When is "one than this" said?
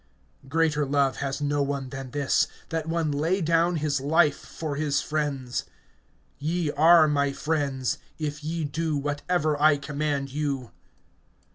1.61-2.47